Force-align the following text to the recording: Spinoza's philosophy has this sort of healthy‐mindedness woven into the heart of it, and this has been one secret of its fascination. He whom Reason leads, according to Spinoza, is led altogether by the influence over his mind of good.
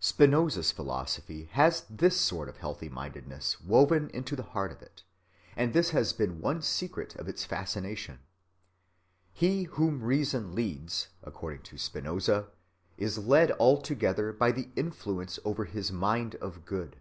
Spinoza's 0.00 0.72
philosophy 0.72 1.44
has 1.52 1.82
this 1.90 2.18
sort 2.18 2.48
of 2.48 2.56
healthy‐mindedness 2.56 3.62
woven 3.62 4.08
into 4.14 4.34
the 4.34 4.42
heart 4.42 4.72
of 4.72 4.80
it, 4.80 5.02
and 5.56 5.74
this 5.74 5.90
has 5.90 6.14
been 6.14 6.40
one 6.40 6.62
secret 6.62 7.14
of 7.16 7.28
its 7.28 7.44
fascination. 7.44 8.20
He 9.34 9.64
whom 9.64 10.02
Reason 10.02 10.54
leads, 10.54 11.08
according 11.22 11.64
to 11.64 11.76
Spinoza, 11.76 12.48
is 12.96 13.18
led 13.18 13.52
altogether 13.60 14.32
by 14.32 14.52
the 14.52 14.70
influence 14.74 15.38
over 15.44 15.66
his 15.66 15.92
mind 15.92 16.36
of 16.36 16.64
good. 16.64 16.96